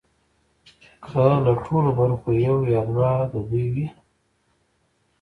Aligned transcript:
که 1.05 1.25
له 1.45 1.53
ټولو 1.65 1.89
برخو 1.99 2.29
یو 2.45 2.57
یا 2.73 2.81
دوه 2.91 3.11
د 3.31 3.35
دوی 3.49 3.65
وي 3.73 3.87